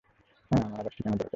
[0.51, 1.29] হ্যাঁ, আমার আবার ঠিকানা দরকার।